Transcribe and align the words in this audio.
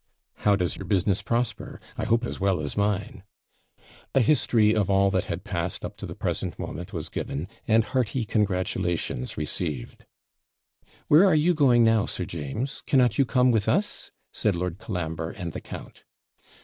'How 0.37 0.55
does 0.55 0.77
your 0.77 0.85
business 0.85 1.21
prosper! 1.21 1.79
I 1.95 2.05
hope 2.05 2.25
as 2.25 2.39
well 2.39 2.59
as 2.59 2.75
mine.' 2.75 3.21
A 4.15 4.19
history 4.21 4.75
of 4.75 4.89
all 4.89 5.11
that 5.11 5.25
had 5.25 5.43
passed 5.43 5.85
up 5.85 5.95
to 5.97 6.07
the 6.07 6.15
present 6.15 6.57
moment 6.57 6.91
was 6.91 7.07
given, 7.07 7.47
and 7.67 7.83
hearty 7.83 8.25
congratulations 8.25 9.37
received. 9.37 10.07
'Where 11.07 11.25
are 11.27 11.35
you 11.35 11.53
going 11.53 11.83
now, 11.83 12.07
Sir 12.07 12.25
James? 12.25 12.81
cannot 12.87 13.19
you 13.19 13.25
come 13.25 13.51
with 13.51 13.69
us?' 13.69 14.09
said 14.33 14.55
Lord 14.55 14.79
Colambre 14.79 15.35
and 15.37 15.53
the 15.53 15.61
count. 15.61 16.03